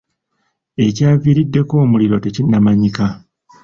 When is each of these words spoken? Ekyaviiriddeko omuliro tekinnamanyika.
Ekyaviiriddeko 0.85 1.73
omuliro 1.83 2.17
tekinnamanyika. 2.23 3.05